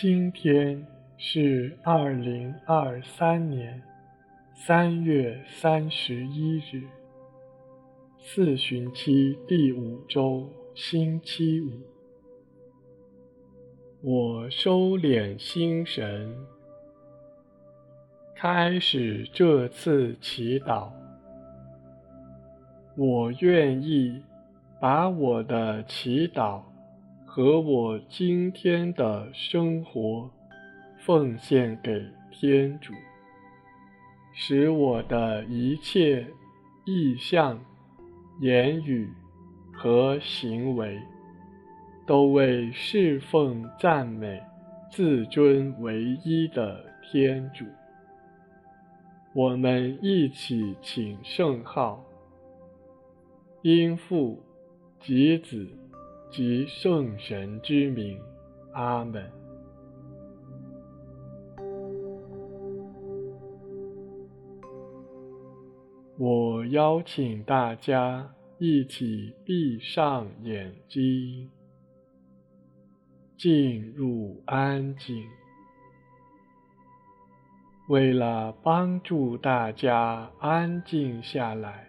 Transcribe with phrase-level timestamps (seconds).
[0.00, 0.86] 今天
[1.16, 3.82] 是二零二三年
[4.54, 6.84] 三月三十一日，
[8.16, 11.66] 四旬期第五周，星期五。
[14.00, 16.32] 我收敛心神，
[18.36, 20.92] 开始这次祈祷。
[22.96, 24.22] 我愿意
[24.80, 26.67] 把我的祈祷。
[27.30, 30.30] 和我今天的生活
[30.96, 32.94] 奉献给天主，
[34.32, 36.26] 使我的一切
[36.86, 37.60] 意向、
[38.40, 39.12] 言语
[39.74, 40.98] 和行为
[42.06, 44.42] 都为侍奉、赞美、
[44.90, 47.66] 自尊唯一的天主。
[49.34, 52.02] 我们一起请圣号，
[53.60, 54.42] 因父
[54.98, 55.68] 及子。
[56.30, 58.20] 及圣神之名，
[58.72, 59.30] 阿门。
[66.18, 71.48] 我邀请大家一起闭上眼睛，
[73.36, 75.24] 进入安静。
[77.88, 81.87] 为了帮助大家安静下来。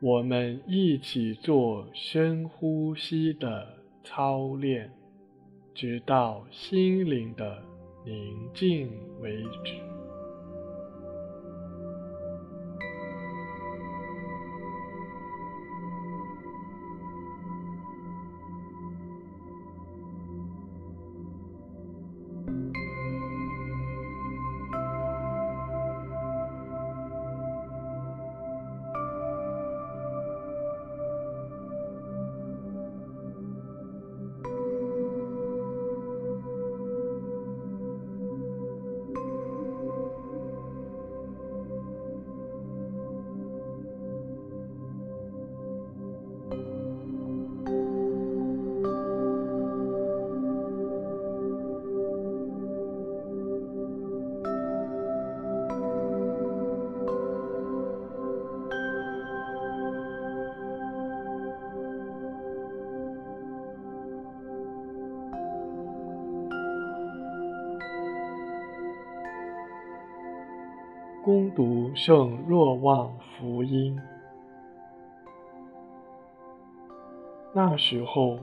[0.00, 3.66] 我们一起做深呼吸的
[4.04, 4.92] 操练，
[5.74, 7.60] 直到心灵的
[8.04, 8.88] 宁静
[9.20, 9.87] 为止。
[71.28, 73.94] 攻读圣若望福音。
[77.52, 78.38] 那时候，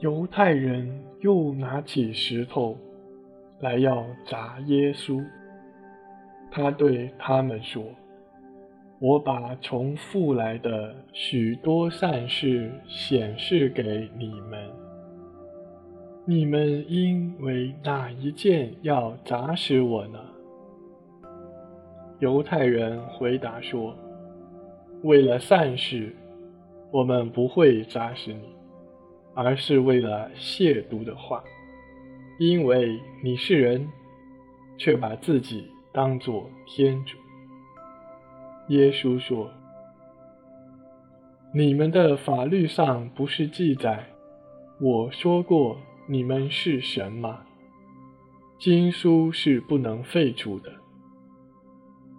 [0.00, 2.76] 犹太人又拿起石头
[3.60, 5.24] 来要砸耶稣。
[6.50, 7.80] 他对他们说
[8.98, 14.68] ：“我把从父来的许多善事显示给你们，
[16.24, 20.18] 你们因为哪一件要砸死我呢？”
[22.18, 23.94] 犹太人回答说
[25.04, 26.16] ：“为了善事，
[26.90, 28.48] 我们不会扎死你，
[29.34, 31.44] 而是为了亵渎的话，
[32.38, 33.86] 因为你是人，
[34.78, 37.18] 却把自己当作天主。”
[38.68, 39.50] 耶稣说
[41.52, 44.06] ：“你们的法律上不是记载，
[44.80, 45.76] 我说过
[46.08, 47.40] 你们是神吗？
[48.58, 50.72] 经书是不能废除的。”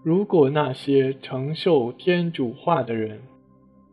[0.08, 3.20] 如果那些承受天主话的人，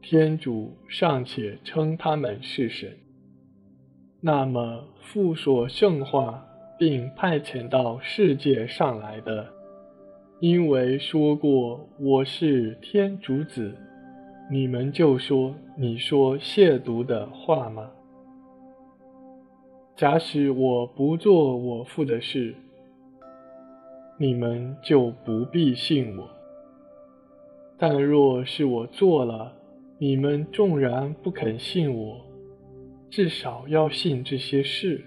[0.01, 2.97] 天主尚且称他们是神，
[4.21, 6.47] 那么父所圣化
[6.79, 9.49] 并派遣到世界上来的，
[10.39, 13.75] 因为说过我是天主子，
[14.49, 17.91] 你们就说你说亵渎的话吗？
[19.97, 22.55] 假使我不做我父的事，
[24.17, 26.29] 你们就不必信我。
[27.77, 29.53] 但若是我做了，
[29.99, 32.25] 你们纵然不肯信我，
[33.11, 35.05] 至少要信这些事。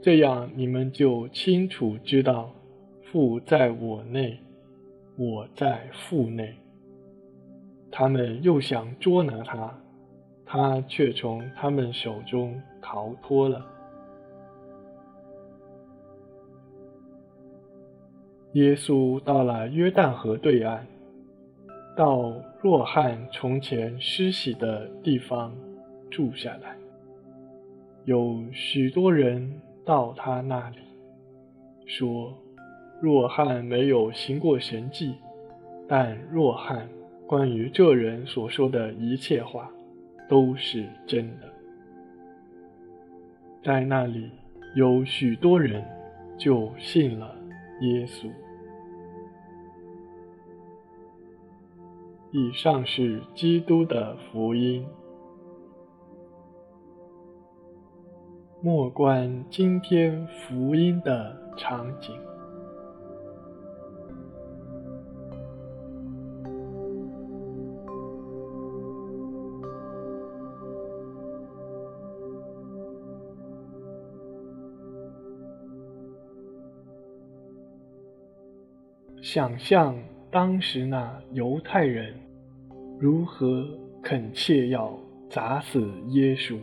[0.00, 2.54] 这样你们就清楚知道，
[3.02, 4.38] 父在我内，
[5.18, 6.54] 我在父内。
[7.90, 9.78] 他们又想捉拿他，
[10.44, 13.66] 他却从他们手中逃脱了。
[18.56, 20.86] 耶稣到了约旦河对岸，
[21.94, 22.32] 到
[22.62, 25.54] 若翰从前施洗的地方
[26.10, 26.74] 住下来。
[28.06, 30.78] 有许多人到他那里，
[31.84, 32.32] 说
[32.98, 35.16] ：“若翰没有行过神迹，
[35.86, 36.88] 但若翰
[37.26, 39.70] 关于这人所说的一切话，
[40.30, 41.52] 都是真的。”
[43.62, 44.30] 在那里，
[44.74, 45.84] 有许多人
[46.38, 47.36] 就信了
[47.82, 48.30] 耶稣。
[52.32, 54.86] 以上是基督的福音。
[58.62, 62.14] 莫观今天福音的场景。
[79.36, 79.94] 想象
[80.30, 82.14] 当时那犹太人
[82.98, 83.66] 如何
[84.02, 84.92] 恳切要
[85.30, 86.58] 砸死耶稣。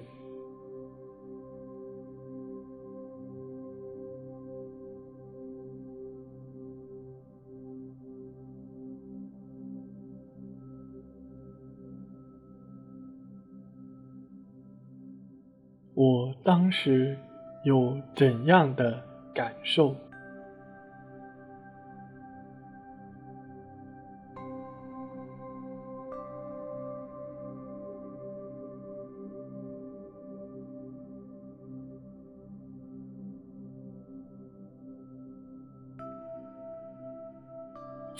[15.96, 17.16] 我当时
[17.64, 19.02] 有怎样的
[19.34, 19.96] 感受？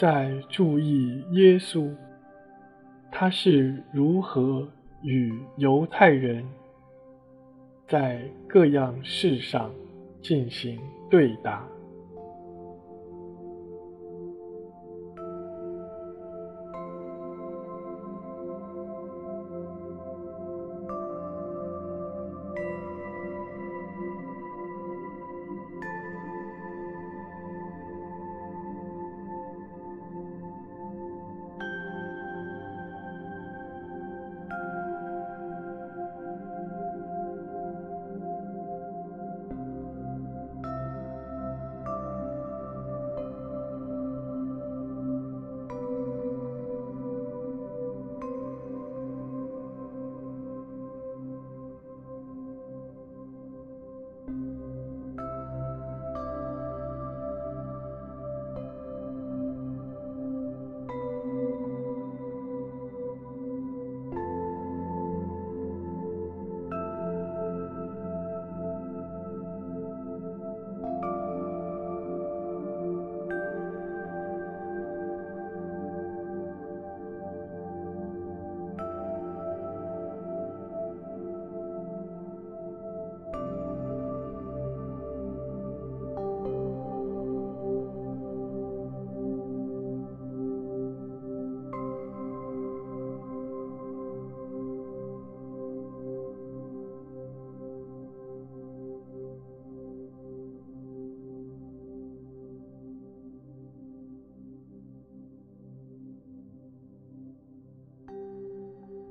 [0.04, 1.90] 在注意耶稣，
[3.10, 4.68] 他是如何
[5.02, 6.44] 与犹太人
[7.88, 9.72] 在各样事上
[10.22, 10.78] 进行
[11.10, 11.66] 对答。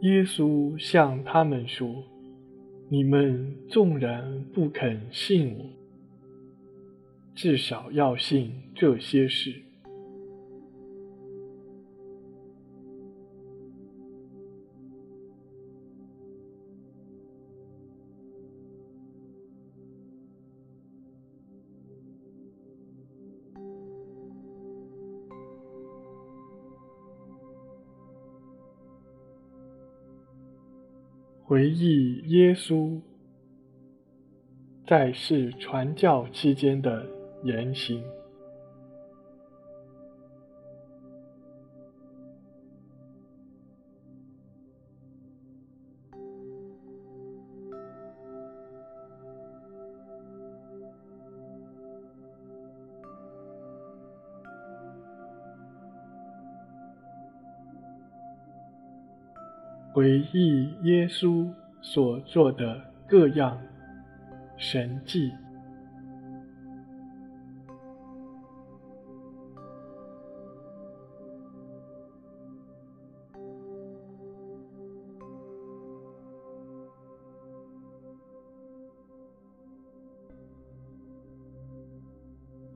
[0.02, 2.04] 耶稣向他们说
[2.90, 5.64] ：“你们纵然不肯信我，
[7.36, 9.62] 至少要信这些事。”
[31.52, 32.98] 回忆耶稣
[34.86, 37.06] 在世传教期间的
[37.44, 38.02] 言行，
[59.92, 61.46] 回忆耶稣
[61.82, 63.60] 所做的各样
[64.56, 65.30] 神迹，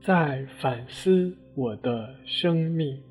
[0.03, 3.01] 在反思我的生命。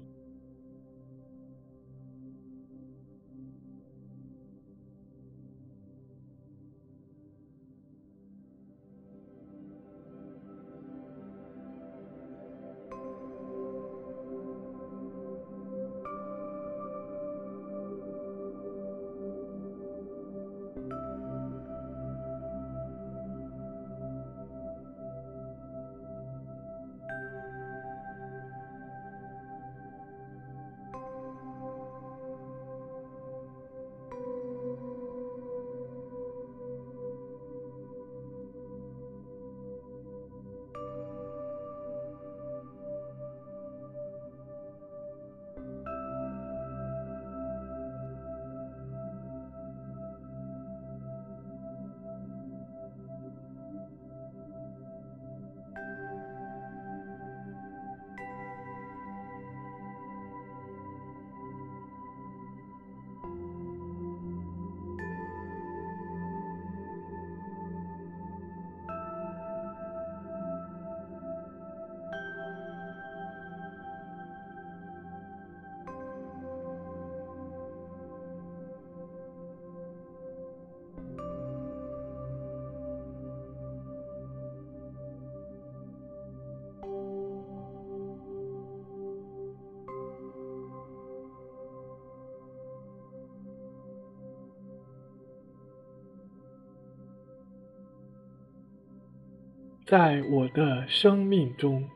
[99.86, 101.88] 在我的生命中，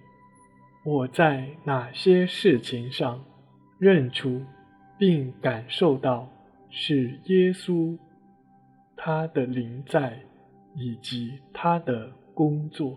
[0.85, 3.25] 我在哪些事情上
[3.79, 4.47] 认出
[4.97, 6.29] 并感受到
[6.71, 7.99] 是耶稣
[8.97, 10.21] 他的灵在
[10.77, 12.97] 以及他的工作？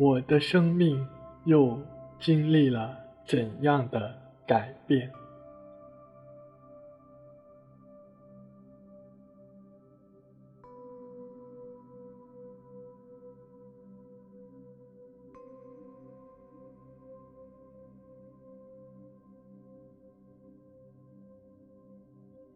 [0.00, 1.06] 我的生命
[1.44, 1.78] 又
[2.18, 4.14] 经历了怎样的
[4.46, 5.12] 改变？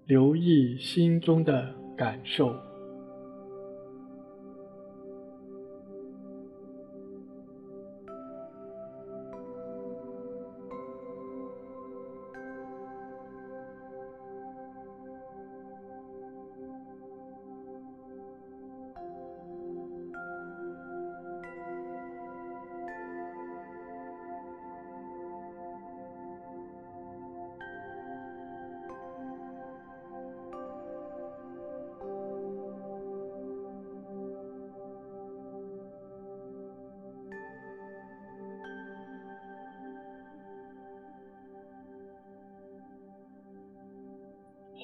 [0.06, 2.73] 留意心中的感受。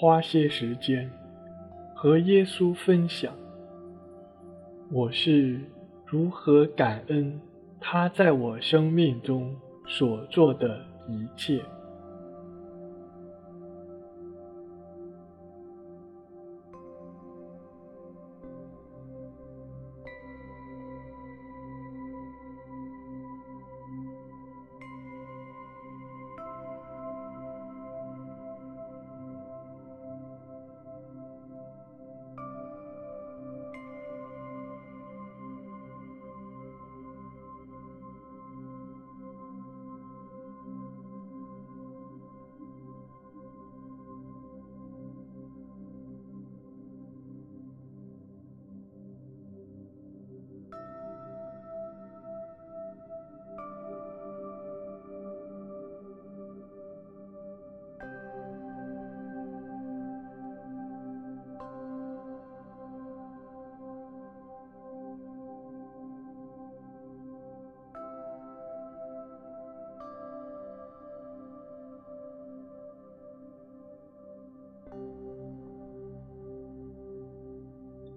[0.01, 1.11] 花些时间
[1.95, 3.35] 和耶稣分享，
[4.91, 5.61] 我是
[6.07, 7.39] 如何感恩
[7.79, 9.55] 他在我生命中
[9.87, 11.63] 所做的一切。